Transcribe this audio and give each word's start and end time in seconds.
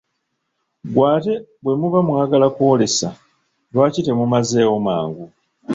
Ggwe 0.87 1.03
ate 1.15 1.33
bwe 1.63 1.73
muba 1.79 1.99
mwagala 2.07 2.47
kw'olesa, 2.55 3.09
lwaki 3.71 3.99
temumazeewo 4.05 4.77
mangu? 4.87 5.25